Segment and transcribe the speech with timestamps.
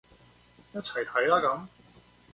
[0.73, 1.67] 一齊睇啦咁